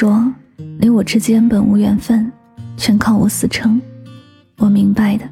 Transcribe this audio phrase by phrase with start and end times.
[0.00, 0.32] 说
[0.80, 2.32] 你我之间本无缘分，
[2.74, 3.78] 全靠我死撑。
[4.56, 5.28] 我明白的。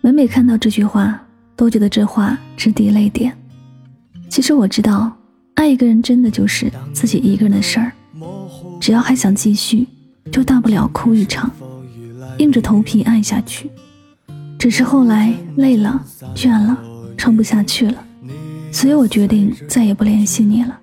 [0.00, 1.22] 每每看到这句话，
[1.54, 3.32] 都觉得这话直滴泪点。
[4.28, 5.16] 其实我知道，
[5.54, 7.92] 爱一个人真的就是自己一个人的事儿。
[8.80, 9.86] 只要还想继续，
[10.32, 11.48] 就大不了哭一场，
[12.38, 13.70] 硬着头皮爱下去。
[14.58, 16.76] 只是后来累了、倦了、
[17.16, 18.04] 撑不下去了，
[18.72, 20.76] 所以我决定再也不联系你了。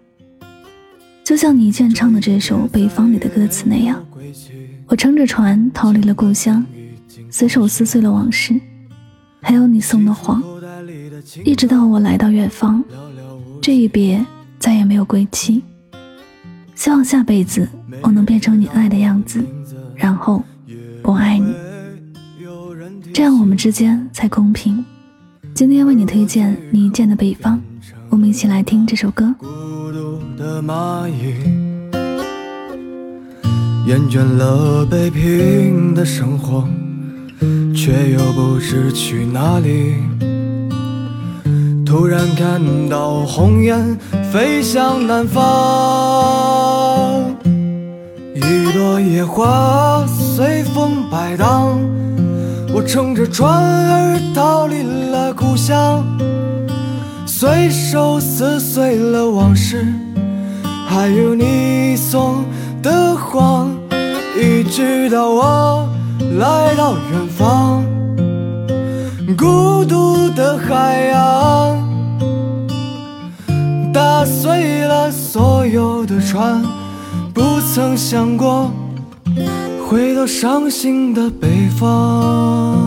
[1.27, 4.01] 就像倪健唱的这首《北方》里的歌词那样，
[4.87, 6.65] 我乘着船逃离了故乡，
[7.29, 8.57] 随手撕碎了往事，
[9.41, 10.41] 还有你送的谎，
[11.43, 12.81] 一直到我来到远方，
[13.61, 14.25] 这一别
[14.57, 15.61] 再也没有归期。
[16.75, 17.67] 希望下辈子
[18.03, 19.45] 我能变成你爱的样子，
[19.97, 20.41] 然后
[21.03, 21.53] 我爱你，
[23.13, 24.81] 这样我们之间才公平。
[25.53, 27.57] 今天为你推荐倪健的《北方》，
[28.09, 29.33] 我们一起来听这首歌。
[29.39, 29.45] 孤
[29.91, 31.35] 独的蚂蚁，
[33.85, 36.67] 厌倦了北平的生活，
[37.75, 39.95] 却又不知去哪里。
[41.85, 43.97] 突然看到鸿雁
[44.31, 45.43] 飞向南方，
[48.35, 51.79] 一朵野花随风摆荡，
[52.73, 56.03] 我乘着船儿逃离了故乡，
[57.39, 59.85] 随手撕碎了往事，
[60.87, 62.43] 还有你送
[62.81, 63.69] 的谎，
[64.35, 65.87] 一直到我
[66.39, 67.85] 来到远方，
[69.37, 71.77] 孤独的海洋。
[73.93, 76.63] 打碎了所有的船，
[77.35, 78.71] 不曾想过
[79.87, 82.86] 回到伤心的北方。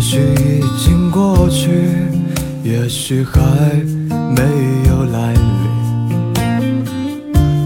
[0.00, 1.68] 也许已经过去，
[2.64, 3.38] 也许还
[4.10, 4.40] 没
[4.88, 6.32] 有来临。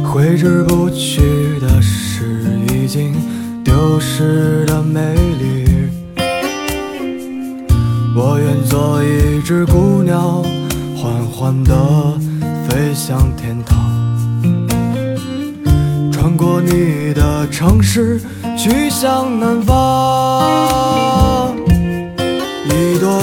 [0.02, 1.20] 挥之不去
[1.60, 3.14] 的是已经
[3.62, 5.64] 丢失的美丽。
[8.16, 10.42] 我愿做一只孤鸟，
[10.96, 11.72] 缓缓地
[12.66, 13.78] 飞向天堂，
[16.10, 18.20] 穿过你的城市，
[18.58, 21.13] 去向南方。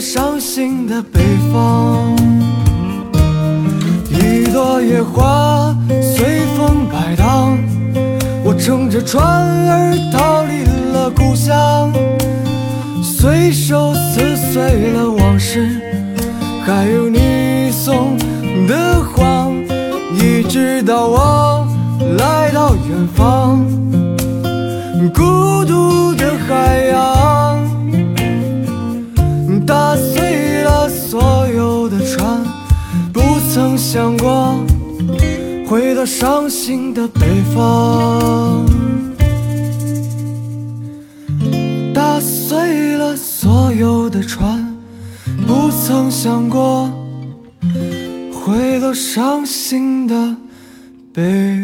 [0.00, 1.20] 伤心的北
[1.52, 2.14] 方，
[4.10, 7.56] 一朵野花随风摆荡，
[8.44, 11.92] 我乘着船儿逃离了故乡，
[13.02, 15.80] 随手撕碎了往事，
[16.66, 18.16] 还有你送
[18.66, 19.54] 的谎，
[20.18, 21.66] 一直到我
[22.18, 23.64] 来到远方，
[25.14, 26.93] 孤独的海洋。
[35.66, 37.20] 回到伤心的北
[37.54, 38.64] 方。
[41.92, 44.76] 打碎了所有的船，
[45.46, 46.90] 不曾想过
[48.32, 50.36] 回到伤心的
[51.12, 51.63] 北。